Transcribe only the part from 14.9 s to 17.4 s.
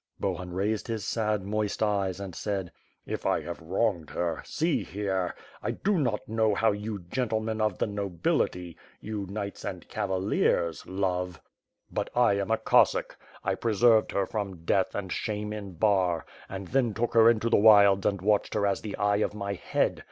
and shame in Bar, and then took her